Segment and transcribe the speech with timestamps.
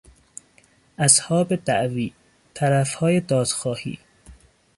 [0.99, 2.13] اصحاب دعوی،
[2.53, 3.99] طرفهای دادخواهی